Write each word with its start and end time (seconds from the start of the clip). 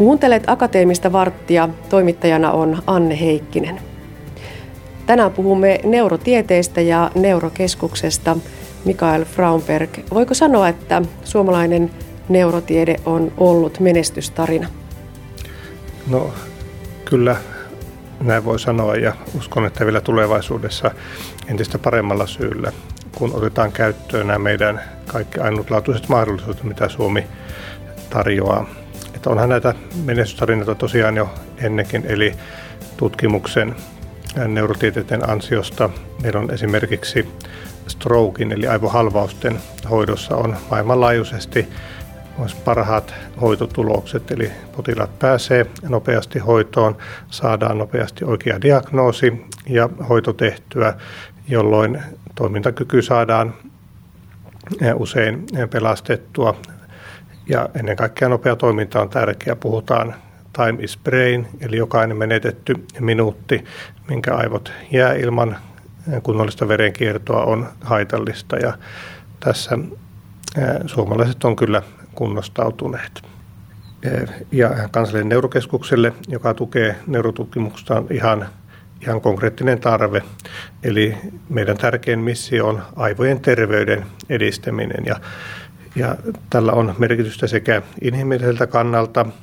Kuuntelet 0.00 0.42
Akateemista 0.46 1.12
varttia. 1.12 1.68
Toimittajana 1.88 2.52
on 2.52 2.82
Anne 2.86 3.20
Heikkinen. 3.20 3.80
Tänään 5.06 5.30
puhumme 5.30 5.80
neurotieteestä 5.84 6.80
ja 6.80 7.10
neurokeskuksesta. 7.14 8.36
Mikael 8.84 9.24
Fraunberg, 9.24 9.90
voiko 10.14 10.34
sanoa, 10.34 10.68
että 10.68 11.02
suomalainen 11.24 11.90
neurotiede 12.28 12.96
on 13.06 13.32
ollut 13.36 13.80
menestystarina? 13.80 14.68
No 16.06 16.30
kyllä 17.04 17.36
näin 18.20 18.44
voi 18.44 18.58
sanoa 18.58 18.96
ja 18.96 19.14
uskon, 19.38 19.66
että 19.66 19.84
vielä 19.84 20.00
tulevaisuudessa 20.00 20.90
entistä 21.48 21.78
paremmalla 21.78 22.26
syyllä, 22.26 22.72
kun 23.18 23.34
otetaan 23.34 23.72
käyttöön 23.72 24.26
nämä 24.26 24.38
meidän 24.38 24.80
kaikki 25.06 25.40
ainutlaatuiset 25.40 26.08
mahdollisuudet, 26.08 26.64
mitä 26.64 26.88
Suomi 26.88 27.26
tarjoaa. 28.10 28.79
Että 29.20 29.30
onhan 29.30 29.48
näitä 29.48 29.74
menestystarinoita 30.04 30.74
tosiaan 30.74 31.16
jo 31.16 31.34
ennenkin, 31.58 32.04
eli 32.06 32.34
tutkimuksen 32.96 33.76
neurotieteiden 34.48 35.30
ansiosta 35.30 35.90
meillä 36.22 36.40
on 36.40 36.50
esimerkiksi 36.50 37.28
strokein 37.88 38.52
eli 38.52 38.66
aivohalvausten 38.66 39.60
hoidossa 39.90 40.36
on 40.36 40.56
maailmanlaajuisesti 40.70 41.68
parhaat 42.64 43.14
hoitotulokset, 43.40 44.30
eli 44.30 44.50
potilaat 44.76 45.18
pääsee 45.18 45.66
nopeasti 45.88 46.38
hoitoon, 46.38 46.96
saadaan 47.30 47.78
nopeasti 47.78 48.24
oikea 48.24 48.60
diagnoosi 48.62 49.46
ja 49.68 49.88
hoito 50.08 50.32
tehtyä, 50.32 50.94
jolloin 51.48 52.02
toimintakyky 52.34 53.02
saadaan 53.02 53.54
usein 54.94 55.46
pelastettua. 55.70 56.56
Ja 57.50 57.68
ennen 57.78 57.96
kaikkea 57.96 58.28
nopea 58.28 58.56
toiminta 58.56 59.00
on 59.00 59.08
tärkeä. 59.08 59.56
Puhutaan 59.56 60.14
time 60.52 60.82
is 60.82 60.98
brain, 61.04 61.46
eli 61.60 61.76
jokainen 61.76 62.16
menetetty 62.16 62.74
minuutti, 63.00 63.64
minkä 64.08 64.34
aivot 64.34 64.72
jää 64.90 65.14
ilman 65.14 65.56
kunnollista 66.22 66.68
verenkiertoa 66.68 67.44
on 67.44 67.68
haitallista. 67.80 68.56
Ja 68.56 68.78
tässä 69.40 69.78
suomalaiset 70.86 71.44
on 71.44 71.56
kyllä 71.56 71.82
kunnostautuneet. 72.14 73.22
Ja 74.52 74.70
kansallinen 74.90 75.28
neurokeskukselle, 75.28 76.12
joka 76.28 76.54
tukee 76.54 76.96
neurotutkimusta, 77.06 77.96
on 77.96 78.06
ihan, 78.10 78.48
ihan 79.00 79.20
konkreettinen 79.20 79.80
tarve. 79.80 80.22
Eli 80.82 81.16
meidän 81.48 81.76
tärkein 81.76 82.18
missio 82.18 82.66
on 82.66 82.82
aivojen 82.96 83.40
terveyden 83.40 84.06
edistäminen. 84.28 85.06
Ja, 85.06 85.16
ja 85.96 86.16
tällä 86.50 86.72
on 86.72 86.94
merkitystä 86.98 87.46
sekä 87.46 87.82
inhimilliseltä 88.00 88.66
kannalta– 88.66 89.26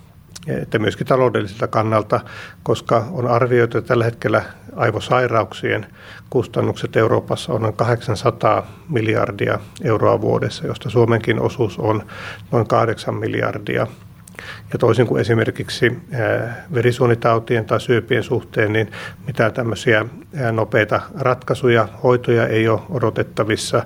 että 0.47 0.79
myöskin 0.79 1.07
taloudelliselta 1.07 1.67
kannalta, 1.67 2.19
koska 2.63 3.07
on 3.11 3.27
arvioitu, 3.27 3.77
että 3.77 3.87
tällä 3.87 4.05
hetkellä 4.05 4.43
aivosairauksien 4.75 5.85
kustannukset 6.29 6.95
Euroopassa 6.95 7.53
on 7.53 7.61
noin 7.61 7.73
800 7.73 8.67
miljardia 8.89 9.59
euroa 9.83 10.21
vuodessa, 10.21 10.67
josta 10.67 10.89
Suomenkin 10.89 11.39
osuus 11.39 11.79
on 11.79 12.03
noin 12.51 12.67
8 12.67 13.15
miljardia. 13.15 13.87
Ja 14.73 14.79
toisin 14.79 15.07
kuin 15.07 15.21
esimerkiksi 15.21 15.99
verisuonitautien 16.73 17.65
tai 17.65 17.81
syöpien 17.81 18.23
suhteen, 18.23 18.73
niin 18.73 18.91
mitään 19.27 19.53
tämmöisiä 19.53 20.05
nopeita 20.51 21.01
ratkaisuja, 21.19 21.87
hoitoja 22.03 22.47
ei 22.47 22.67
ole 22.67 22.81
odotettavissa. 22.89 23.83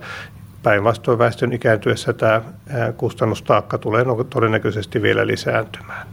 Päinvastoin 0.63 1.19
väestön 1.19 1.53
ikääntyessä 1.53 2.13
tämä 2.13 2.41
kustannustaakka 2.97 3.77
tulee 3.77 4.05
todennäköisesti 4.29 5.01
vielä 5.01 5.27
lisääntymään. 5.27 6.07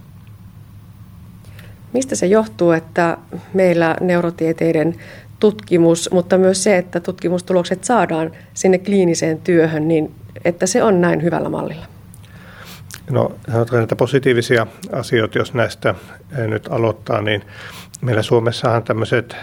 Mistä 1.92 2.14
se 2.14 2.26
johtuu, 2.26 2.70
että 2.70 3.16
meillä 3.54 3.96
neurotieteiden 4.00 4.94
tutkimus, 5.40 6.10
mutta 6.12 6.38
myös 6.38 6.64
se, 6.64 6.78
että 6.78 7.00
tutkimustulokset 7.00 7.84
saadaan 7.84 8.30
sinne 8.54 8.78
kliiniseen 8.78 9.38
työhön, 9.38 9.88
niin 9.88 10.14
että 10.44 10.66
se 10.66 10.82
on 10.82 11.00
näin 11.00 11.22
hyvällä 11.22 11.48
mallilla? 11.48 11.86
No 13.10 13.32
sanotaan 13.52 13.80
näitä 13.80 13.96
positiivisia 13.96 14.66
asioita, 14.92 15.38
jos 15.38 15.54
näistä 15.54 15.94
nyt 16.36 16.68
aloittaa, 16.70 17.22
niin 17.22 17.44
meillä 18.00 18.22
Suomessahan 18.22 18.82
tämmöiset 18.82 19.36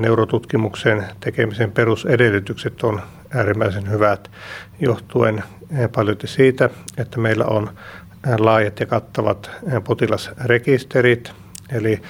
neurotutkimuksen 0.00 1.04
tekemisen 1.20 1.72
perusedellytykset 1.72 2.82
on 2.82 3.02
äärimmäisen 3.34 3.90
hyvät 3.90 4.30
johtuen 4.80 5.42
eh, 5.78 5.90
paljon 5.94 6.16
siitä, 6.24 6.70
että 6.96 7.20
meillä 7.20 7.44
on 7.44 7.70
laajat 8.38 8.80
ja 8.80 8.86
kattavat 8.86 9.50
potilasrekisterit, 9.84 11.32
Eli 11.72 12.02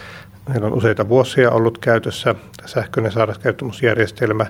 meillä 0.49 0.67
on 0.67 0.73
useita 0.73 1.09
vuosia 1.09 1.51
ollut 1.51 1.79
käytössä 1.79 2.35
sähköinen 2.67 3.13
sairauskertomusjärjestelmä, 3.13 4.47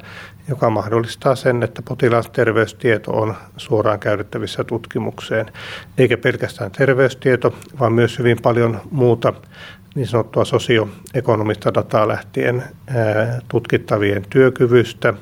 joka 0.49 0.71
mahdollistaa 0.71 1.37
sen, 1.37 1.63
että 1.63 1.83
potilaan 1.83 2.25
terveystieto 2.33 3.13
on 3.13 3.35
suoraan 3.57 3.99
käytettävissä 3.99 4.65
tutkimukseen. 4.65 5.53
Eikä 5.99 6.17
pelkästään 6.17 6.71
terveystieto, 6.71 7.55
vaan 7.81 7.93
myös 7.93 8.19
hyvin 8.19 8.39
paljon 8.43 8.81
muuta 8.91 9.33
niin 9.95 10.07
sanottua 10.07 10.45
sosioekonomista 10.45 11.75
dataa 11.75 12.09
lähtien 12.09 12.65
tutkittavien 13.49 14.23
työkyvystä 14.31 15.15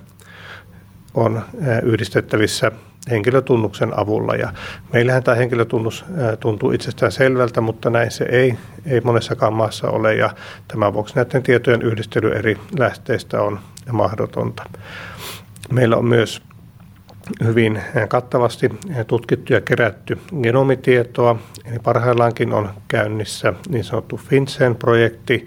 on 1.17 1.43
yhdistettävissä 1.83 2.73
henkilötunnuksen 3.11 3.99
avulla. 3.99 4.35
Ja 4.35 4.53
meillähän 4.93 5.23
tämä 5.23 5.35
henkilötunnus 5.35 6.05
tuntuu 6.41 6.71
itsestään 6.71 7.13
selvältä, 7.13 7.61
mutta 7.61 7.91
näin 7.91 8.11
se 8.11 8.25
ei, 8.25 8.55
ei 8.87 9.01
monessakaan 9.01 9.53
maassa 9.53 9.91
ole 9.91 10.15
ja 10.15 10.31
tämän 10.69 10.93
vuoksi 10.93 11.15
näiden 11.17 11.43
tietojen 11.43 11.83
yhdistely 11.83 12.33
eri 12.33 12.59
lähteistä 12.79 13.43
on 13.43 13.59
mahdotonta. 13.93 14.63
Meillä 15.73 15.97
on 15.97 16.05
myös 16.05 16.43
hyvin 17.45 17.81
kattavasti 18.09 18.71
tutkittu 19.07 19.53
ja 19.53 19.61
kerätty 19.61 20.19
genomitietoa. 20.43 21.39
Eli 21.65 21.79
parhaillaankin 21.79 22.53
on 22.53 22.71
käynnissä 22.89 23.53
niin 23.69 23.85
sanottu 23.85 24.17
FinCEN-projekti, 24.17 25.45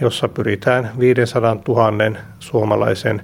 jossa 0.00 0.28
pyritään 0.28 0.90
500 0.98 1.56
000 1.68 1.92
suomalaisen 2.38 3.22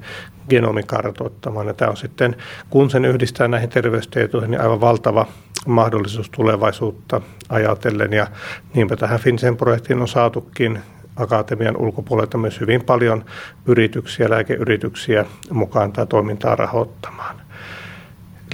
genomi 0.48 0.82
kartoittamaan. 0.82 1.66
Ja 1.66 1.74
tämä 1.74 1.90
on 1.90 1.96
sitten, 1.96 2.36
kun 2.70 2.90
sen 2.90 3.04
yhdistää 3.04 3.48
näihin 3.48 3.68
terveystietoihin, 3.68 4.50
niin 4.50 4.60
aivan 4.60 4.80
valtava 4.80 5.26
mahdollisuus 5.66 6.30
tulevaisuutta 6.30 7.20
ajatellen. 7.48 8.12
Ja 8.12 8.26
niinpä 8.74 8.96
tähän 8.96 9.20
FinCEN-projektiin 9.20 10.00
on 10.00 10.08
saatukin 10.08 10.78
akatemian 11.16 11.76
ulkopuolelta 11.76 12.38
myös 12.38 12.60
hyvin 12.60 12.84
paljon 12.84 13.24
yrityksiä, 13.66 14.30
lääkeyrityksiä 14.30 15.24
mukaan 15.50 15.92
tätä 15.92 16.06
toimintaa 16.06 16.56
rahoittamaan. 16.56 17.40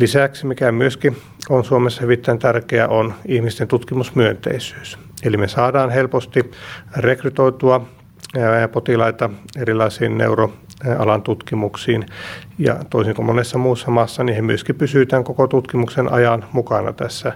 Lisäksi, 0.00 0.46
mikä 0.46 0.72
myöskin 0.72 1.16
on 1.48 1.64
Suomessa 1.64 2.02
hyvin 2.02 2.22
tärkeää, 2.38 2.88
on 2.88 3.14
ihmisten 3.26 3.68
tutkimusmyönteisyys. 3.68 4.98
Eli 5.22 5.36
me 5.36 5.48
saadaan 5.48 5.90
helposti 5.90 6.50
rekrytoitua 6.96 7.88
potilaita 8.72 9.30
erilaisiin 9.56 10.18
neuroalan 10.18 11.22
tutkimuksiin. 11.22 12.06
Ja 12.58 12.76
toisin 12.90 13.14
kuin 13.14 13.26
monessa 13.26 13.58
muussa 13.58 13.90
maassa, 13.90 14.24
niin 14.24 14.36
he 14.36 14.42
myöskin 14.42 14.74
pysytään 14.74 15.24
koko 15.24 15.46
tutkimuksen 15.46 16.12
ajan 16.12 16.44
mukana 16.52 16.92
tässä 16.92 17.32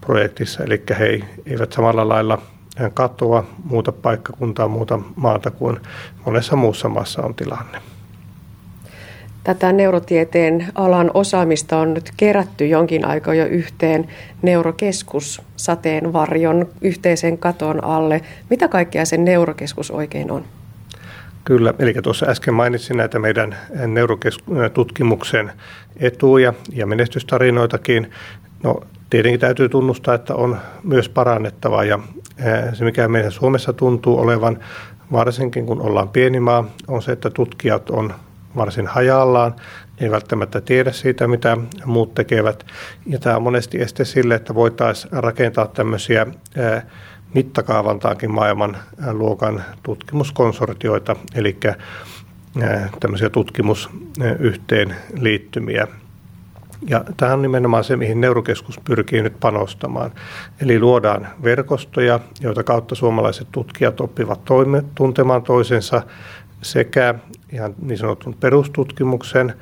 projektissa. 0.00 0.64
Eli 0.64 0.82
he 0.98 1.20
eivät 1.46 1.72
samalla 1.72 2.08
lailla 2.08 2.38
katoa 2.94 3.44
muuta 3.64 3.92
paikkakuntaa, 3.92 4.68
muuta 4.68 4.98
maata 5.16 5.50
kuin 5.50 5.76
monessa 6.26 6.56
muussa 6.56 6.88
maassa 6.88 7.22
on 7.22 7.34
tilanne. 7.34 7.89
Tätä 9.44 9.72
neurotieteen 9.72 10.66
alan 10.74 11.10
osaamista 11.14 11.78
on 11.78 11.94
nyt 11.94 12.10
kerätty 12.16 12.66
jonkin 12.66 13.04
aikaa 13.04 13.34
jo 13.34 13.46
yhteen 13.46 14.08
neurokeskus 14.42 15.42
sateenvarjon 15.56 16.68
yhteisen 16.80 17.38
katon 17.38 17.84
alle. 17.84 18.20
Mitä 18.50 18.68
kaikkea 18.68 19.04
se 19.04 19.16
neurokeskus 19.16 19.90
oikein 19.90 20.30
on? 20.30 20.44
Kyllä, 21.44 21.74
eli 21.78 21.94
tuossa 22.02 22.26
äsken 22.26 22.54
mainitsin 22.54 22.96
näitä 22.96 23.18
meidän 23.18 23.56
neurotutkimuksen 23.86 25.52
etuja 25.96 26.54
ja 26.72 26.86
menestystarinoitakin. 26.86 28.10
No, 28.62 28.80
tietenkin 29.10 29.40
täytyy 29.40 29.68
tunnustaa, 29.68 30.14
että 30.14 30.34
on 30.34 30.58
myös 30.82 31.08
parannettavaa 31.08 31.84
ja 31.84 31.98
se, 32.72 32.84
mikä 32.84 33.08
meidän 33.08 33.32
Suomessa 33.32 33.72
tuntuu 33.72 34.18
olevan, 34.18 34.58
varsinkin 35.12 35.66
kun 35.66 35.80
ollaan 35.80 36.08
pieni 36.08 36.40
maa, 36.40 36.64
on 36.88 37.02
se, 37.02 37.12
että 37.12 37.30
tutkijat 37.30 37.90
on 37.90 38.14
varsin 38.56 38.86
hajallaan, 38.86 39.54
ei 40.00 40.10
välttämättä 40.10 40.60
tiedä 40.60 40.92
siitä, 40.92 41.28
mitä 41.28 41.56
muut 41.84 42.14
tekevät. 42.14 42.66
Ja 43.06 43.18
tämä 43.18 43.36
on 43.36 43.42
monesti 43.42 43.82
este 43.82 44.04
sille, 44.04 44.34
että 44.34 44.54
voitaisiin 44.54 45.12
rakentaa 45.12 45.66
tämmöisiä 45.66 46.26
mittakaavaltaankin 47.34 48.30
maailman 48.30 48.76
luokan 49.12 49.64
tutkimuskonsortioita, 49.82 51.16
eli 51.34 51.56
tämmöisiä 53.00 53.30
tutkimusyhteenliittymiä. 53.30 55.86
Ja 56.88 57.04
tämä 57.16 57.32
on 57.32 57.42
nimenomaan 57.42 57.84
se, 57.84 57.96
mihin 57.96 58.20
neurokeskus 58.20 58.80
pyrkii 58.84 59.22
nyt 59.22 59.40
panostamaan. 59.40 60.10
Eli 60.60 60.80
luodaan 60.80 61.28
verkostoja, 61.44 62.20
joita 62.40 62.62
kautta 62.62 62.94
suomalaiset 62.94 63.48
tutkijat 63.52 64.00
oppivat 64.00 64.44
toime, 64.44 64.84
tuntemaan 64.94 65.42
toisensa 65.42 66.02
sekä 66.62 67.14
ihan 67.52 67.74
niin 67.82 67.98
sanotun 67.98 68.36
perustutkimuksen 68.40 69.54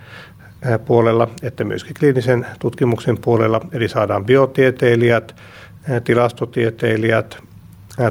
puolella 0.87 1.29
että 1.43 1.65
myöskin 1.65 1.95
kliinisen 1.99 2.47
tutkimuksen 2.59 3.19
puolella. 3.19 3.61
Eli 3.73 3.89
saadaan 3.89 4.25
biotieteilijät, 4.25 5.37
tilastotieteilijät, 6.05 7.39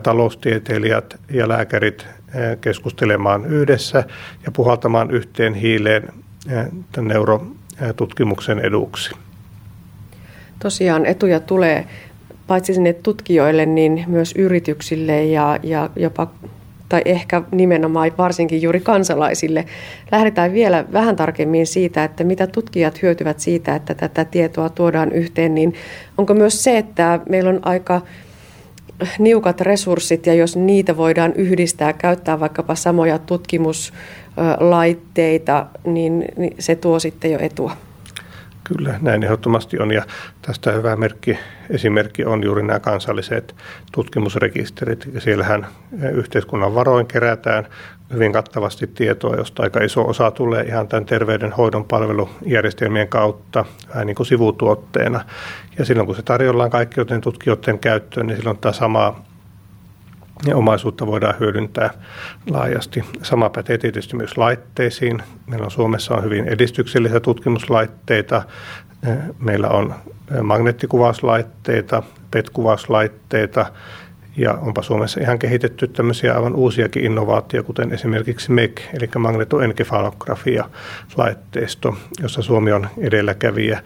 taloustieteilijät 0.03 1.19
ja 1.31 1.47
lääkärit 1.47 2.07
keskustelemaan 2.61 3.45
yhdessä 3.45 4.03
ja 4.45 4.51
puhaltamaan 4.51 5.11
yhteen 5.11 5.53
hiileen 5.53 6.13
tämän 6.91 7.07
neurotutkimuksen 7.07 8.59
eduksi. 8.59 9.11
Tosiaan 10.59 11.05
etuja 11.05 11.39
tulee 11.39 11.87
paitsi 12.47 12.73
sinne 12.73 12.93
tutkijoille, 12.93 13.65
niin 13.65 14.03
myös 14.07 14.33
yrityksille 14.37 15.25
ja, 15.25 15.59
ja 15.63 15.89
jopa 15.95 16.31
tai 16.89 17.01
ehkä 17.05 17.41
nimenomaan 17.51 18.11
varsinkin 18.17 18.61
juuri 18.61 18.79
kansalaisille. 18.79 19.65
Lähdetään 20.11 20.53
vielä 20.53 20.85
vähän 20.93 21.15
tarkemmin 21.15 21.67
siitä, 21.67 22.03
että 22.03 22.23
mitä 22.23 22.47
tutkijat 22.47 23.01
hyötyvät 23.01 23.39
siitä, 23.39 23.75
että 23.75 23.95
tätä 23.95 24.25
tietoa 24.25 24.69
tuodaan 24.69 25.11
yhteen, 25.11 25.55
niin 25.55 25.73
onko 26.17 26.33
myös 26.33 26.63
se, 26.63 26.77
että 26.77 27.19
meillä 27.29 27.49
on 27.49 27.59
aika 27.61 28.01
niukat 29.19 29.61
resurssit 29.61 30.25
ja 30.25 30.33
jos 30.33 30.55
niitä 30.55 30.97
voidaan 30.97 31.33
yhdistää, 31.33 31.93
käyttää 31.93 32.39
vaikkapa 32.39 32.75
samoja 32.75 33.19
tutkimuslaitteita, 33.19 35.65
niin, 35.85 36.25
niin 36.37 36.55
se 36.59 36.75
tuo 36.75 36.99
sitten 36.99 37.31
jo 37.31 37.39
etua. 37.41 37.86
Kyllä, 38.67 38.99
näin 39.01 39.23
ehdottomasti 39.23 39.79
on 39.79 39.91
ja 39.91 40.03
tästä 40.41 40.71
hyvä 40.71 40.95
merkki, 40.95 41.39
esimerkki 41.69 42.25
on 42.25 42.43
juuri 42.43 42.63
nämä 42.63 42.79
kansalliset 42.79 43.55
tutkimusrekisterit. 43.91 45.09
Siellähän 45.17 45.67
yhteiskunnan 46.13 46.75
varoin 46.75 47.07
kerätään 47.07 47.67
hyvin 48.13 48.33
kattavasti 48.33 48.87
tietoa, 48.87 49.35
josta 49.35 49.63
aika 49.63 49.79
iso 49.79 50.07
osa 50.07 50.31
tulee 50.31 50.63
ihan 50.63 50.87
tämän 50.87 51.05
terveydenhoidon 51.05 51.85
palvelujärjestelmien 51.85 53.07
kautta 53.07 53.65
vähän 53.89 54.07
niin 54.07 54.15
kuin 54.15 54.27
sivutuotteena. 54.27 55.25
Ja 55.77 55.85
silloin 55.85 56.05
kun 56.05 56.15
se 56.15 56.21
tarjollaan 56.21 56.69
kaikkien 56.69 57.21
tutkijoiden 57.21 57.79
käyttöön, 57.79 58.27
niin 58.27 58.37
silloin 58.37 58.57
tämä 58.57 58.73
sama 58.73 59.21
ja 60.45 60.57
omaisuutta 60.57 61.07
voidaan 61.07 61.35
hyödyntää 61.39 61.89
laajasti. 62.49 63.03
Sama 63.21 63.49
pätee 63.49 63.77
tietysti 63.77 64.15
myös 64.15 64.37
laitteisiin. 64.37 65.23
Meillä 65.47 65.65
on 65.65 65.71
Suomessa 65.71 66.15
on 66.15 66.23
hyvin 66.23 66.47
edistyksellisiä 66.47 67.19
tutkimuslaitteita. 67.19 68.43
Meillä 69.39 69.69
on 69.69 69.95
magneettikuvauslaitteita, 70.41 72.03
PET-kuvauslaitteita 72.31 73.65
ja 74.37 74.53
onpa 74.53 74.81
Suomessa 74.81 75.21
ihan 75.21 75.39
kehitetty 75.39 75.87
tämmöisiä 75.87 76.35
aivan 76.35 76.55
uusiakin 76.55 77.05
innovaatioita, 77.05 77.67
kuten 77.67 77.93
esimerkiksi 77.93 78.51
MEC, 78.51 78.81
eli 78.93 79.09
magnetoenkefalografia-laitteisto, 79.17 81.95
jossa 82.21 82.41
Suomi 82.41 82.71
on 82.71 82.87
edelläkävijä. 82.97 83.81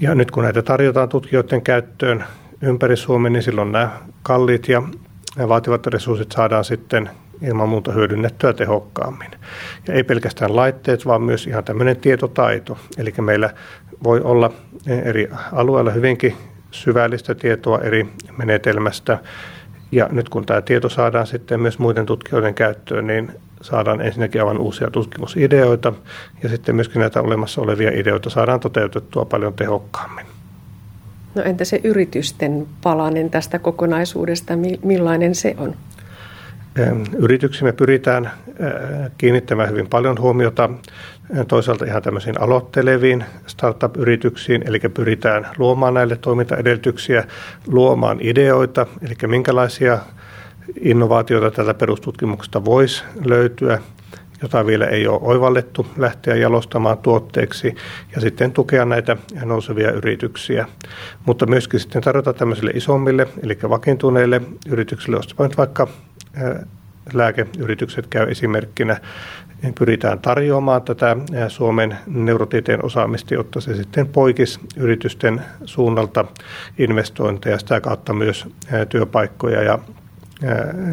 Ja 0.00 0.14
nyt 0.14 0.30
kun 0.30 0.42
näitä 0.42 0.62
tarjotaan 0.62 1.08
tutkijoiden 1.08 1.62
käyttöön 1.62 2.24
ympäri 2.62 2.96
Suomen, 2.96 3.32
niin 3.32 3.42
silloin 3.42 3.72
nämä 3.72 3.90
kalliit 4.22 4.68
ja 4.68 4.82
vaativat 5.48 5.86
resurssit 5.86 6.32
saadaan 6.32 6.64
sitten 6.64 7.10
ilman 7.42 7.68
muuta 7.68 7.92
hyödynnettyä 7.92 8.52
tehokkaammin. 8.52 9.30
Ja 9.88 9.94
ei 9.94 10.04
pelkästään 10.04 10.56
laitteet, 10.56 11.06
vaan 11.06 11.22
myös 11.22 11.46
ihan 11.46 11.64
tämmöinen 11.64 11.96
tietotaito. 11.96 12.78
Eli 12.98 13.14
meillä 13.20 13.50
voi 14.04 14.20
olla 14.20 14.50
eri 15.04 15.30
alueilla 15.52 15.90
hyvinkin 15.90 16.36
syvällistä 16.70 17.34
tietoa 17.34 17.78
eri 17.78 18.08
menetelmästä. 18.38 19.18
Ja 19.92 20.08
nyt 20.12 20.28
kun 20.28 20.46
tämä 20.46 20.62
tieto 20.62 20.88
saadaan 20.88 21.26
sitten 21.26 21.60
myös 21.60 21.78
muiden 21.78 22.06
tutkijoiden 22.06 22.54
käyttöön, 22.54 23.06
niin 23.06 23.32
saadaan 23.62 24.00
ensinnäkin 24.00 24.40
aivan 24.40 24.58
uusia 24.58 24.90
tutkimusideoita 24.90 25.92
ja 26.42 26.48
sitten 26.48 26.74
myöskin 26.74 27.00
näitä 27.00 27.22
olemassa 27.22 27.60
olevia 27.60 27.90
ideoita 27.94 28.30
saadaan 28.30 28.60
toteutettua 28.60 29.24
paljon 29.24 29.54
tehokkaammin. 29.54 30.37
No 31.38 31.44
entä 31.44 31.64
se 31.64 31.80
yritysten 31.84 32.66
palanen 32.82 33.30
tästä 33.30 33.58
kokonaisuudesta, 33.58 34.54
millainen 34.82 35.34
se 35.34 35.54
on? 35.58 35.74
Yrityksimme 37.18 37.72
pyritään 37.72 38.30
kiinnittämään 39.18 39.70
hyvin 39.70 39.86
paljon 39.88 40.20
huomiota 40.20 40.70
toisaalta 41.48 41.84
ihan 41.84 42.02
tämmöisiin 42.02 42.40
aloitteleviin 42.40 43.24
startup-yrityksiin, 43.46 44.62
eli 44.66 44.80
pyritään 44.80 45.46
luomaan 45.58 45.94
näille 45.94 46.16
toimintaedellytyksiä, 46.16 47.24
luomaan 47.66 48.18
ideoita, 48.20 48.86
eli 49.02 49.14
minkälaisia 49.26 49.98
innovaatioita 50.80 51.50
tällä 51.50 51.74
perustutkimuksesta 51.74 52.64
voisi 52.64 53.04
löytyä, 53.24 53.78
jota 54.42 54.66
vielä 54.66 54.86
ei 54.86 55.06
ole 55.06 55.18
oivallettu, 55.22 55.86
lähteä 55.96 56.36
jalostamaan 56.36 56.98
tuotteeksi 56.98 57.74
ja 58.14 58.20
sitten 58.20 58.52
tukea 58.52 58.84
näitä 58.84 59.16
nousevia 59.44 59.90
yrityksiä. 59.92 60.66
Mutta 61.26 61.46
myöskin 61.46 61.80
sitten 61.80 62.02
tarjota 62.02 62.32
tämmöisille 62.32 62.70
isommille, 62.70 63.28
eli 63.42 63.58
vakiintuneille 63.68 64.42
yrityksille, 64.68 65.16
jos 65.16 65.38
vaikka 65.58 65.88
lääkeyritykset 67.12 68.06
käy 68.06 68.30
esimerkkinä, 68.30 69.00
niin 69.62 69.74
pyritään 69.74 70.18
tarjoamaan 70.18 70.82
tätä 70.82 71.16
Suomen 71.48 71.98
neurotieteen 72.06 72.84
osaamista, 72.84 73.34
jotta 73.34 73.60
se 73.60 73.74
sitten 73.74 74.06
poikisi 74.06 74.60
yritysten 74.76 75.42
suunnalta 75.64 76.24
investointeja, 76.78 77.58
sitä 77.58 77.80
kautta 77.80 78.12
myös 78.12 78.46
työpaikkoja 78.88 79.62
ja 79.62 79.78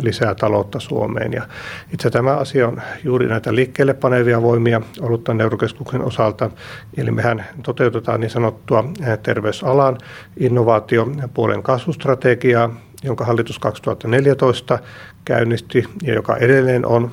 lisää 0.02 0.36
taloutta 0.36 0.80
Suomeen. 0.80 1.34
Ja 1.34 1.48
itse 1.94 2.10
tämä 2.10 2.38
asia 2.38 2.68
on 2.68 2.82
juuri 3.04 3.28
näitä 3.28 3.56
liikkeelle 3.56 3.94
panevia 3.94 4.42
voimia 4.42 4.82
ollut 5.02 5.24
tämän 5.24 5.38
neurokeskuksen 5.38 6.02
osalta. 6.02 6.50
Eli 6.98 7.12
mehän 7.12 7.46
toteutetaan 7.64 8.20
niin 8.20 8.30
sanottua 8.30 8.84
terveysalan 9.24 9.98
innovaatiopuolen 10.38 11.64
kasvustrategiaa, 11.64 12.76
jonka 13.04 13.26
hallitus 13.26 13.60
2014 13.60 14.80
käynnisti 15.26 15.84
ja 16.04 16.14
joka 16.14 16.38
edelleen 16.38 16.86
on 16.86 17.12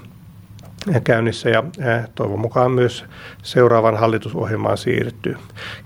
käynnissä 1.05 1.51
ja 1.51 1.63
toivon 2.15 2.41
mukaan 2.41 2.71
myös 2.71 3.05
seuraavan 3.43 3.97
hallitusohjelmaan 3.97 4.79
siirtyy. 4.79 5.37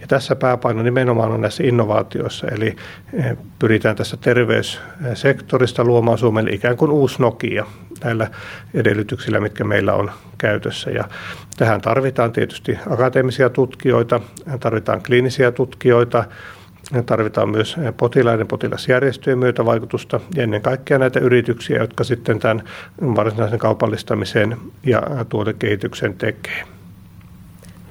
Ja 0.00 0.06
tässä 0.06 0.36
pääpaino 0.36 0.82
nimenomaan 0.82 1.32
on 1.32 1.40
näissä 1.40 1.64
innovaatioissa, 1.64 2.46
eli 2.48 2.76
pyritään 3.58 3.96
tässä 3.96 4.16
terveyssektorista 4.16 5.84
luomaan 5.84 6.18
Suomelle 6.18 6.50
ikään 6.50 6.76
kuin 6.76 6.90
uusi 6.90 7.22
Nokia 7.22 7.66
näillä 8.04 8.30
edellytyksillä, 8.74 9.40
mitkä 9.40 9.64
meillä 9.64 9.94
on 9.94 10.10
käytössä. 10.38 10.90
Ja 10.90 11.04
tähän 11.56 11.80
tarvitaan 11.80 12.32
tietysti 12.32 12.78
akateemisia 12.90 13.50
tutkijoita, 13.50 14.20
tarvitaan 14.60 15.02
kliinisiä 15.02 15.52
tutkijoita, 15.52 16.24
Tarvitaan 17.06 17.48
myös 17.48 17.76
potilaiden 17.96 18.46
potilasjärjestöjen 18.46 19.38
myötävaikutusta 19.38 20.20
ja 20.34 20.42
ennen 20.42 20.62
kaikkea 20.62 20.98
näitä 20.98 21.20
yrityksiä, 21.20 21.78
jotka 21.78 22.04
sitten 22.04 22.38
tämän 22.38 22.62
varsinaisen 23.02 23.58
kaupallistamisen 23.58 24.56
ja 24.86 25.02
tuotekehityksen 25.28 26.14
tekee. 26.14 26.64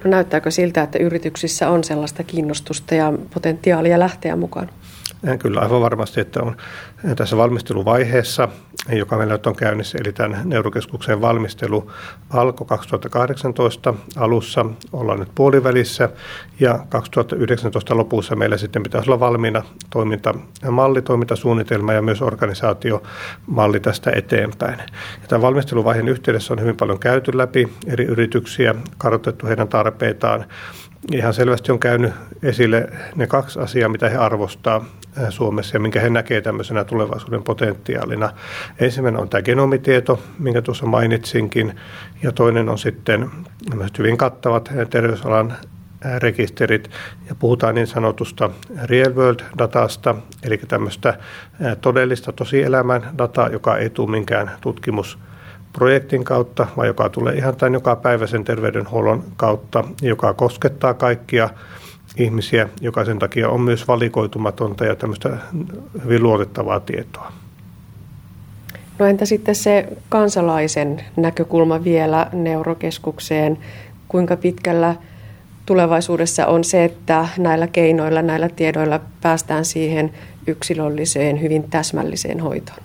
No 0.03 0.11
näyttääkö 0.11 0.51
siltä, 0.51 0.83
että 0.83 0.99
yrityksissä 0.99 1.69
on 1.69 1.83
sellaista 1.83 2.23
kiinnostusta 2.23 2.95
ja 2.95 3.13
potentiaalia 3.33 3.99
lähteä 3.99 4.35
mukaan? 4.35 4.69
Kyllä 5.39 5.59
aivan 5.59 5.81
varmasti, 5.81 6.21
että 6.21 6.41
on 6.41 6.57
tässä 7.15 7.37
valmisteluvaiheessa, 7.37 8.49
joka 8.89 9.17
meillä 9.17 9.33
nyt 9.33 9.47
on 9.47 9.55
käynnissä, 9.55 9.97
eli 10.01 10.13
tämän 10.13 10.41
neurokeskuksen 10.49 11.21
valmistelu 11.21 11.91
alkoi 12.29 12.67
2018 12.67 13.93
alussa, 14.15 14.65
ollaan 14.93 15.19
nyt 15.19 15.29
puolivälissä 15.35 16.09
ja 16.59 16.79
2019 16.89 17.97
lopussa 17.97 18.35
meillä 18.35 18.57
sitten 18.57 18.83
pitäisi 18.83 19.09
olla 19.09 19.19
valmiina 19.19 19.63
toimintamalli, 19.89 21.01
toimintasuunnitelma 21.01 21.93
ja 21.93 22.01
myös 22.01 22.21
organisaatiomalli 22.21 23.79
tästä 23.79 24.11
eteenpäin. 24.15 24.79
Ja 25.21 25.27
tämän 25.27 25.41
valmisteluvaiheen 25.41 26.07
yhteydessä 26.07 26.53
on 26.53 26.61
hyvin 26.61 26.77
paljon 26.77 26.99
käyty 26.99 27.37
läpi 27.37 27.73
eri 27.87 28.05
yrityksiä, 28.05 28.75
kartoitettu 28.97 29.47
heidän 29.47 29.67
tarpeitaan, 29.67 30.45
ihan 31.11 31.33
selvästi 31.33 31.71
on 31.71 31.79
käynyt 31.79 32.13
esille 32.43 32.89
ne 33.15 33.27
kaksi 33.27 33.59
asiaa, 33.59 33.89
mitä 33.89 34.09
he 34.09 34.17
arvostaa 34.17 34.85
Suomessa 35.29 35.75
ja 35.75 35.79
minkä 35.79 35.99
he 35.99 36.09
näkevät 36.09 36.43
tämmöisenä 36.43 36.83
tulevaisuuden 36.83 37.43
potentiaalina. 37.43 38.29
Ensimmäinen 38.79 39.21
on 39.21 39.29
tämä 39.29 39.41
genomitieto, 39.41 40.19
minkä 40.39 40.61
tuossa 40.61 40.85
mainitsinkin, 40.85 41.75
ja 42.23 42.31
toinen 42.31 42.69
on 42.69 42.77
sitten 42.77 43.29
hyvin 43.97 44.17
kattavat 44.17 44.69
terveysalan 44.89 45.53
rekisterit 46.17 46.89
ja 47.29 47.35
puhutaan 47.35 47.75
niin 47.75 47.87
sanotusta 47.87 48.49
real 48.83 49.13
world 49.13 49.39
datasta, 49.57 50.15
eli 50.43 50.57
tämmöistä 50.57 51.17
todellista 51.81 52.31
tosielämän 52.31 53.09
dataa, 53.17 53.49
joka 53.49 53.77
ei 53.77 53.89
tule 53.89 54.11
minkään 54.11 54.51
tutkimus 54.61 55.17
projektin 55.73 56.23
kautta, 56.23 56.67
vai 56.77 56.87
joka 56.87 57.09
tulee 57.09 57.35
ihan 57.35 57.55
tämän 57.55 57.73
joka 57.73 57.95
päiväisen 57.95 58.43
terveydenhuollon 58.43 59.23
kautta, 59.37 59.83
joka 60.01 60.33
koskettaa 60.33 60.93
kaikkia 60.93 61.49
ihmisiä, 62.17 62.69
joka 62.81 63.05
sen 63.05 63.19
takia 63.19 63.49
on 63.49 63.61
myös 63.61 63.87
valikoitumatonta 63.87 64.85
ja 64.85 64.95
tämmöistä 64.95 65.37
hyvin 66.03 66.23
luotettavaa 66.23 66.79
tietoa. 66.79 67.31
No 68.99 69.05
entä 69.05 69.25
sitten 69.25 69.55
se 69.55 69.87
kansalaisen 70.09 71.01
näkökulma 71.15 71.83
vielä 71.83 72.27
neurokeskukseen? 72.33 73.57
Kuinka 74.07 74.35
pitkällä 74.37 74.95
tulevaisuudessa 75.65 76.47
on 76.47 76.63
se, 76.63 76.83
että 76.83 77.27
näillä 77.37 77.67
keinoilla, 77.67 78.21
näillä 78.21 78.49
tiedoilla 78.49 78.99
päästään 79.21 79.65
siihen 79.65 80.13
yksilölliseen, 80.47 81.41
hyvin 81.41 81.63
täsmälliseen 81.69 82.39
hoitoon? 82.39 82.79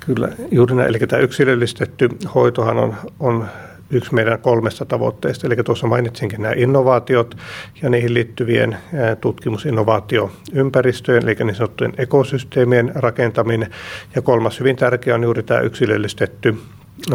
Kyllä, 0.00 0.28
juuri 0.50 0.74
näin. 0.74 0.88
Eli 0.88 0.98
tämä 0.98 1.22
yksilöllistetty 1.22 2.08
hoitohan 2.34 2.78
on, 2.78 2.94
on 3.20 3.46
yksi 3.90 4.14
meidän 4.14 4.38
kolmesta 4.38 4.84
tavoitteesta. 4.84 5.46
Eli 5.46 5.56
tuossa 5.56 5.86
mainitsinkin 5.86 6.42
nämä 6.42 6.54
innovaatiot 6.56 7.34
ja 7.82 7.90
niihin 7.90 8.14
liittyvien 8.14 8.76
tutkimusinnovaatioympäristöjen, 9.20 11.22
eli 11.22 11.34
niin 11.34 11.54
sanottujen 11.54 11.92
ekosysteemien 11.98 12.92
rakentaminen. 12.94 13.70
Ja 14.14 14.22
kolmas 14.22 14.60
hyvin 14.60 14.76
tärkeä 14.76 15.14
on 15.14 15.22
juuri 15.22 15.42
tämä 15.42 15.60
yksilöllistetty 15.60 16.58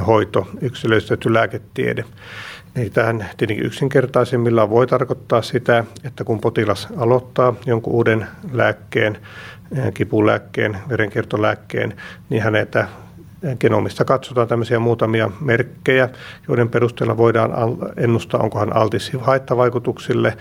hoito, 0.07 0.47
yksilöllistetty 0.61 1.33
lääketiede. 1.33 2.05
Eli 2.75 2.89
tähän 2.89 3.25
tietenkin 3.37 3.65
yksinkertaisimmillaan 3.65 4.69
voi 4.69 4.87
tarkoittaa 4.87 5.41
sitä, 5.41 5.83
että 6.03 6.23
kun 6.23 6.39
potilas 6.39 6.87
aloittaa 6.97 7.53
jonkun 7.65 7.93
uuden 7.93 8.27
lääkkeen, 8.51 9.17
kipulääkkeen, 9.93 10.77
verenkiertolääkkeen, 10.89 11.93
niin 12.29 12.43
häneltä 12.43 12.87
genomista 13.59 14.05
katsotaan 14.05 14.47
tämmöisiä 14.47 14.79
muutamia 14.79 15.31
merkkejä, 15.41 16.09
joiden 16.47 16.69
perusteella 16.69 17.17
voidaan 17.17 17.51
ennustaa, 17.97 18.41
onko 18.41 18.59
hän 18.59 18.75
altis 18.75 19.11
haittavaikutuksille 19.21 20.37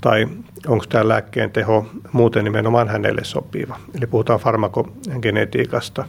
tai 0.00 0.28
onko 0.66 0.84
tämä 0.88 1.08
lääkkeen 1.08 1.50
teho 1.50 1.86
muuten 2.12 2.44
nimenomaan 2.44 2.88
hänelle 2.88 3.24
sopiva. 3.24 3.76
Eli 3.94 4.06
puhutaan 4.06 4.40
farmakogenetiikasta. 4.40 6.04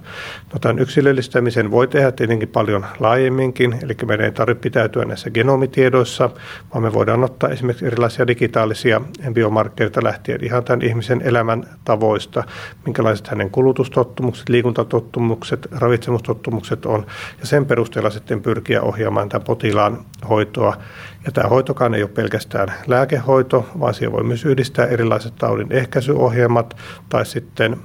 No, 0.53 0.59
tämän 0.59 0.79
yksilöllistämisen 0.79 1.71
voi 1.71 1.87
tehdä 1.87 2.11
tietenkin 2.11 2.49
paljon 2.49 2.85
laajemminkin, 2.99 3.75
eli 3.83 3.95
meidän 4.05 4.25
ei 4.25 4.31
tarvitse 4.31 4.61
pitäytyä 4.61 5.05
näissä 5.05 5.29
genomitiedoissa, 5.29 6.29
vaan 6.73 6.83
me 6.83 6.93
voidaan 6.93 7.23
ottaa 7.23 7.49
esimerkiksi 7.49 7.85
erilaisia 7.85 8.27
digitaalisia 8.27 9.01
biomarkkereita 9.33 10.03
lähtien 10.03 10.43
ihan 10.43 10.63
tämän 10.63 10.81
ihmisen 10.81 11.21
elämän 11.21 11.63
tavoista, 11.85 12.43
minkälaiset 12.85 13.27
hänen 13.27 13.49
kulutustottumukset, 13.49 14.49
liikuntatottumukset, 14.49 15.67
ravitsemustottumukset 15.71 16.85
on, 16.85 17.05
ja 17.39 17.45
sen 17.45 17.65
perusteella 17.65 18.09
sitten 18.09 18.41
pyrkiä 18.41 18.81
ohjaamaan 18.81 19.29
tämän 19.29 19.45
potilaan 19.45 20.05
hoitoa. 20.29 20.77
Ja 21.25 21.31
tämä 21.31 21.49
hoitokaan 21.49 21.93
ei 21.93 22.03
ole 22.03 22.09
pelkästään 22.09 22.73
lääkehoito, 22.87 23.69
vaan 23.81 23.93
siihen 23.93 24.11
voi 24.11 24.23
myös 24.23 24.45
yhdistää 24.45 24.85
erilaiset 24.85 25.35
taudin 25.35 25.71
ehkäisyohjelmat 25.71 26.77
tai 27.09 27.25
sitten 27.25 27.77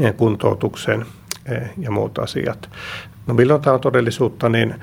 eh, 0.00 0.16
kuntoutuksen 0.16 1.06
eh, 1.46 1.70
ja 1.78 1.90
muut 1.90 2.18
asiat. 2.18 2.70
No 3.26 3.34
milloin 3.34 3.62
tämä 3.62 3.74
on 3.74 3.80
todellisuutta, 3.80 4.48
niin 4.48 4.74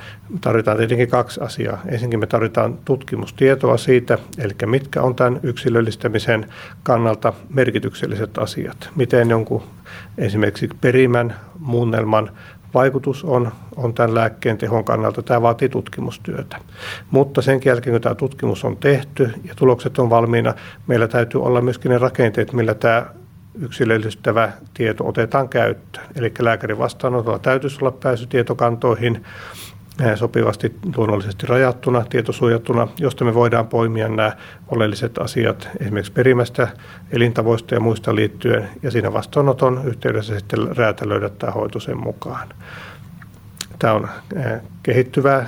tarvitaan 0.42 0.78
tietenkin 0.78 1.10
kaksi 1.10 1.42
asiaa. 1.42 1.82
Ensinnäkin 1.88 2.20
me 2.20 2.28
tarvitaan 2.28 2.78
tutkimustietoa 2.86 3.78
siitä, 3.78 4.18
eli 4.38 4.54
mitkä 4.66 5.02
on 5.02 5.16
tämän 5.16 5.40
yksilöllistämisen 5.44 6.46
kannalta 6.84 7.34
merkitykselliset 7.50 8.38
asiat. 8.38 8.90
Miten 8.96 9.30
jonkun 9.30 9.64
esimerkiksi 10.18 10.70
perimän, 10.82 11.36
muunnelman 11.60 12.32
vaikutus 12.78 13.24
on, 13.24 13.52
on 13.76 13.94
tämän 13.94 14.16
lääkkeen 14.16 14.58
tehon 14.58 14.84
kannalta. 14.84 15.22
Tämä 15.22 15.42
vaatii 15.42 15.70
tutkimustyötä. 15.70 16.58
Mutta 17.12 17.42
sen 17.42 17.62
jälkeen, 17.66 17.94
kun 17.94 18.02
tämä 18.02 18.16
tutkimus 18.16 18.66
on 18.66 18.78
tehty 18.78 19.34
ja 19.44 19.56
tulokset 19.56 20.00
on 20.00 20.10
valmiina, 20.10 20.54
meillä 20.88 21.08
täytyy 21.08 21.44
olla 21.44 21.62
myöskin 21.62 21.92
ne 21.92 21.98
rakenteet, 21.98 22.54
millä 22.54 22.74
tämä 22.74 23.06
yksilöllistävä 23.60 24.52
tieto 24.74 25.08
otetaan 25.08 25.50
käyttöön. 25.50 26.06
Eli 26.16 26.34
lääkärin 26.40 26.78
vastaanotolla 26.78 27.40
täytyisi 27.40 27.78
olla 27.82 27.92
pääsy 27.92 28.28
tietokantoihin, 28.28 29.26
sopivasti 30.16 30.76
luonnollisesti 30.96 31.48
rajattuna, 31.48 32.06
tietosuojattuna, 32.10 32.88
josta 33.00 33.26
me 33.26 33.34
voidaan 33.34 33.68
poimia 33.68 34.08
nämä 34.08 34.32
oleelliset 34.68 35.18
asiat 35.18 35.70
esimerkiksi 35.80 36.12
perimästä, 36.12 36.68
elintavoista 37.12 37.74
ja 37.74 37.80
muista 37.80 38.16
liittyen, 38.16 38.70
ja 38.84 38.92
siinä 38.92 39.14
vastaanoton 39.14 39.82
yhteydessä 39.86 40.40
sitten 40.40 40.78
räätälöidä 40.78 41.30
tämä 41.30 41.52
hoito 41.52 41.80
sen 41.80 41.98
mukaan. 41.98 42.48
Tämä 43.80 43.94
on 43.94 44.10
kehittyvä 44.84 45.46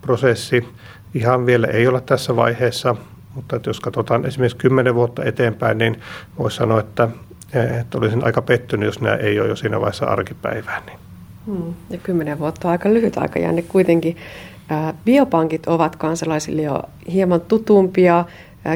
prosessi. 0.00 0.68
Ihan 1.14 1.46
vielä 1.46 1.66
ei 1.66 1.86
ole 1.86 2.00
tässä 2.00 2.36
vaiheessa, 2.36 2.96
mutta 3.34 3.56
että 3.56 3.70
jos 3.70 3.80
katsotaan 3.80 4.26
esimerkiksi 4.26 4.58
kymmenen 4.58 4.94
vuotta 4.94 5.24
eteenpäin, 5.24 5.78
niin 5.78 6.00
voisi 6.38 6.56
sanoa, 6.56 6.80
että, 6.80 7.08
että 7.80 7.98
olisin 7.98 8.24
aika 8.24 8.42
pettynyt, 8.42 8.86
jos 8.86 9.00
nämä 9.00 9.16
ei 9.16 9.40
ole 9.40 9.48
jo 9.48 9.56
siinä 9.56 9.80
vaiheessa 9.80 10.06
arkipäivää. 10.06 10.82
Niin. 10.86 11.03
Hmm. 11.46 11.74
Ja 11.90 11.98
kymmenen 11.98 12.38
vuotta 12.38 12.68
on 12.68 12.72
aika 12.72 12.94
lyhyt 12.94 13.18
aikajänne 13.18 13.62
kuitenkin. 13.62 14.16
Biopankit 15.04 15.66
ovat 15.66 15.96
kansalaisille 15.96 16.62
jo 16.62 16.82
hieman 17.12 17.40
tutumpia. 17.40 18.24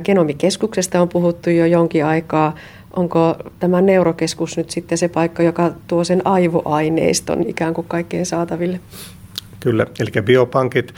Genomikeskuksesta 0.04 1.00
on 1.00 1.08
puhuttu 1.08 1.50
jo 1.50 1.66
jonkin 1.66 2.04
aikaa. 2.04 2.54
Onko 2.96 3.36
tämä 3.58 3.80
neurokeskus 3.80 4.56
nyt 4.56 4.70
sitten 4.70 4.98
se 4.98 5.08
paikka, 5.08 5.42
joka 5.42 5.72
tuo 5.86 6.04
sen 6.04 6.26
aivoaineiston 6.26 7.42
ikään 7.48 7.74
kuin 7.74 7.86
kaikkien 7.88 8.26
saataville? 8.26 8.80
Kyllä, 9.60 9.86
eli 10.00 10.22
biopankit 10.22 10.94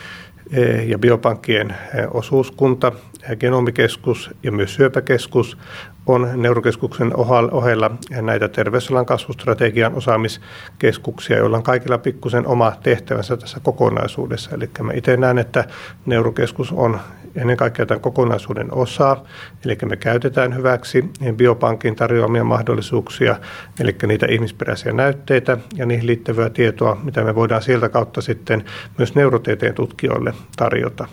ja 0.86 0.98
biopankkien 0.98 1.70
e, 1.70 1.74
osuuskunta, 2.10 2.92
e, 3.28 3.36
genomikeskus 3.36 4.30
ja 4.42 4.52
myös 4.52 4.74
syöpäkeskus 4.74 5.58
on 6.06 6.30
neurokeskuksen 6.34 7.12
ohella 7.52 7.90
näitä 8.22 8.48
terveysalan 8.48 9.06
kasvustrategian 9.06 9.94
osaamiskeskuksia, 9.94 11.36
joilla 11.36 11.56
on 11.56 11.62
kaikilla 11.62 11.98
pikkusen 11.98 12.46
oma 12.46 12.72
tehtävänsä 12.82 13.36
tässä 13.36 13.60
kokonaisuudessa. 13.62 14.50
Eli 14.54 14.70
mä 14.82 14.92
itse 14.92 15.16
näen, 15.16 15.38
että 15.38 15.64
neurokeskus 16.06 16.72
on 16.72 17.00
ennen 17.34 17.56
kaikkea 17.56 17.86
tämän 17.86 18.00
kokonaisuuden 18.00 18.74
osa, 18.74 19.16
eli 19.64 19.78
me 19.88 19.96
käytetään 19.96 20.56
hyväksi 20.56 21.10
biopankin 21.36 21.96
tarjoamia 21.96 22.44
mahdollisuuksia, 22.44 23.36
eli 23.80 23.96
niitä 24.06 24.26
ihmisperäisiä 24.30 24.92
näytteitä 24.92 25.58
ja 25.74 25.86
niihin 25.86 26.06
liittyvää 26.06 26.50
tietoa, 26.50 26.98
mitä 27.02 27.24
me 27.24 27.34
voidaan 27.34 27.62
sieltä 27.62 27.88
kautta 27.88 28.20
sitten 28.20 28.64
myös 28.98 29.14
neurotieteen 29.14 29.74
tutkijoille 29.74 30.34
tarjota. 30.56 31.08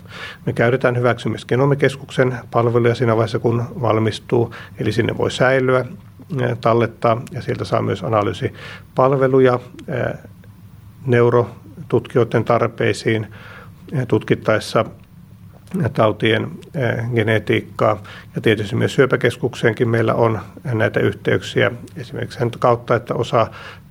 Me 0.46 0.52
käytetään 0.52 0.96
hyväksi 0.96 1.28
myös 1.28 1.46
genomikeskuksen 1.46 2.34
palveluja 2.50 2.94
siinä 2.94 3.16
vaiheessa, 3.16 3.38
kun 3.38 3.64
valmistuu, 3.80 4.54
eli 4.78 4.92
sinne 4.92 5.18
voi 5.18 5.30
säilyä, 5.30 5.84
tallettaa 6.60 7.22
ja 7.32 7.42
sieltä 7.42 7.64
saa 7.64 7.82
myös 7.82 8.04
analyysipalveluja 8.04 9.60
neurotutkijoiden 11.06 12.44
tarpeisiin 12.44 13.26
tutkittaessa 14.08 14.84
tautien 15.92 16.50
genetiikkaa. 17.14 18.02
Ja 18.34 18.40
tietysti 18.40 18.76
myös 18.76 18.94
syöpäkeskukseenkin 18.94 19.88
meillä 19.88 20.14
on 20.14 20.40
näitä 20.64 21.00
yhteyksiä 21.00 21.70
esimerkiksi 21.96 22.38
sen 22.38 22.50
kautta, 22.58 22.94
että 22.94 23.14
osa 23.14 23.46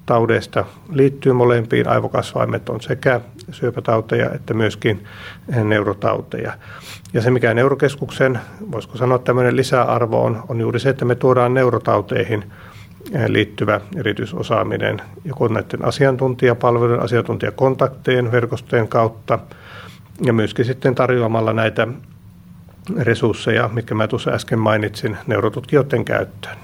taudeista 0.05 0.65
liittyy 0.91 1.33
molempiin. 1.33 1.87
Aivokasvaimet 1.87 2.69
on 2.69 2.81
sekä 2.81 3.21
syöpätauteja 3.51 4.29
että 4.31 4.53
myöskin 4.53 5.03
neurotauteja. 5.63 6.53
Ja 7.13 7.21
se, 7.21 7.31
mikä 7.31 7.53
neurokeskuksen, 7.53 8.39
voisiko 8.71 8.97
sanoa 8.97 9.17
tämmöinen 9.19 9.55
lisäarvo 9.55 10.23
on, 10.23 10.43
on 10.49 10.59
juuri 10.59 10.79
se, 10.79 10.89
että 10.89 11.05
me 11.05 11.15
tuodaan 11.15 11.53
neurotauteihin 11.53 12.45
liittyvä 13.27 13.81
erityisosaaminen 13.95 15.01
joko 15.25 15.47
näiden 15.47 15.85
asiantuntijapalvelujen, 15.85 17.01
asiantuntijakontaktejen, 17.01 18.31
verkostojen 18.31 18.87
kautta 18.87 19.39
ja 20.25 20.33
myöskin 20.33 20.65
sitten 20.65 20.95
tarjoamalla 20.95 21.53
näitä 21.53 21.87
resursseja, 22.97 23.69
mitkä 23.73 23.95
mä 23.95 24.07
tuossa 24.07 24.31
äsken 24.31 24.59
mainitsin, 24.59 25.17
neurotutkijoiden 25.27 26.05
käyttöön. 26.05 26.57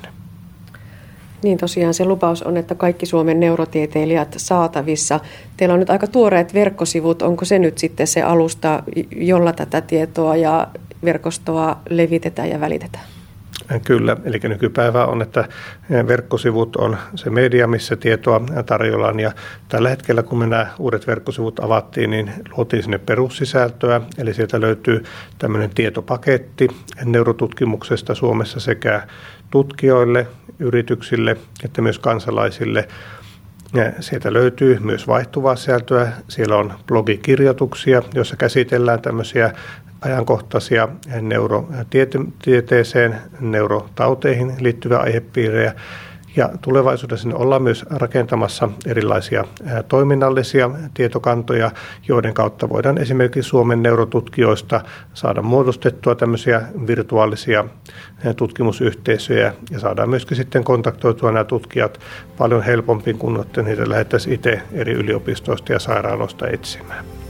Niin 1.44 1.58
tosiaan 1.58 1.94
se 1.94 2.06
lupaus 2.06 2.44
on, 2.44 2.58
että 2.58 2.76
kaikki 2.76 3.06
Suomen 3.06 3.40
neurotieteilijät 3.40 4.34
saatavissa. 4.38 5.20
Teillä 5.58 5.74
on 5.74 5.80
nyt 5.80 5.90
aika 5.90 6.08
tuoreet 6.08 6.54
verkkosivut. 6.54 7.22
Onko 7.22 7.46
se 7.46 7.60
nyt 7.60 7.78
sitten 7.78 8.08
se 8.08 8.22
alusta, 8.22 8.84
jolla 9.16 9.54
tätä 9.54 9.82
tietoa 9.82 10.36
ja 10.36 10.68
verkostoa 11.04 11.78
levitetään 11.90 12.50
ja 12.50 12.60
välitetään? 12.60 13.06
Kyllä, 13.86 14.18
eli 14.24 14.40
nykypäivä 14.44 15.06
on, 15.06 15.22
että 15.22 15.48
verkkosivut 16.08 16.76
on 16.76 16.98
se 17.16 17.30
media, 17.30 17.68
missä 17.68 17.96
tietoa 17.96 18.42
tarjollaan. 18.66 19.20
Ja 19.20 19.32
tällä 19.70 19.90
hetkellä, 19.90 20.24
kun 20.24 20.40
me 20.40 20.48
nämä 20.48 20.68
uudet 20.80 21.08
verkkosivut 21.08 21.60
avattiin, 21.60 22.10
niin 22.10 22.32
luotiin 22.58 22.84
sinne 22.84 22.98
perussisältöä. 22.98 24.02
Eli 24.18 24.34
sieltä 24.34 24.62
löytyy 24.62 25.04
tämmöinen 25.38 25.70
tietopaketti 25.70 26.68
neurotutkimuksesta 27.06 28.16
Suomessa 28.16 28.60
sekä 28.60 29.08
tutkijoille, 29.52 30.28
yrityksille 30.60 31.38
että 31.66 31.82
myös 31.82 32.00
kansalaisille 32.00 32.88
sieltä 34.00 34.34
löytyy 34.34 34.80
myös 34.80 35.08
vaihtuvaa 35.08 35.56
sisältöä. 35.56 36.12
Siellä 36.28 36.56
on 36.56 36.74
blogikirjoituksia, 36.88 38.02
joissa 38.14 38.36
käsitellään 38.36 39.02
tämmöisiä 39.02 39.54
ajankohtaisia 40.02 40.88
neurotieteeseen, 41.22 43.16
neurotauteihin 43.40 44.54
liittyviä 44.60 44.98
aihepiirejä. 44.98 45.74
Ja 46.36 46.50
tulevaisuudessa 46.62 47.30
ollaan 47.34 47.62
myös 47.62 47.86
rakentamassa 47.90 48.70
erilaisia 48.86 49.46
toiminnallisia 49.88 50.70
tietokantoja, 50.94 51.72
joiden 52.08 52.34
kautta 52.34 52.70
voidaan 52.70 52.98
esimerkiksi 52.98 53.50
Suomen 53.50 53.84
neurotutkijoista 53.84 54.82
saada 55.14 55.42
muodostettua 55.42 56.16
tämmöisiä 56.16 56.62
virtuaalisia 56.88 57.66
tutkimusyhteisöjä 58.36 59.54
ja 59.72 59.80
saadaan 59.80 60.10
myöskin 60.10 60.38
sitten 60.38 60.64
kontaktoitua 60.64 61.32
nämä 61.32 61.44
tutkijat 61.44 62.00
paljon 62.38 62.64
helpompi 62.64 63.14
kuin 63.14 63.46
niitä 63.66 63.90
lähdettäisiin 63.90 64.34
itse 64.36 64.62
eri 64.72 64.94
yliopistoista 64.94 65.74
ja 65.74 65.80
sairaaloista 65.80 66.48
etsimään. 66.48 67.23